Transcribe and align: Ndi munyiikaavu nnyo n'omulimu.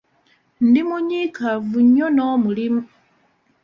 Ndi 0.67 0.81
munyiikaavu 0.87 1.77
nnyo 1.85 2.07
n'omulimu. 2.11 2.81